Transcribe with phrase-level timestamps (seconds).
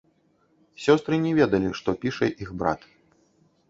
[0.85, 2.93] Сёстры не ведалі, што піша іх брат.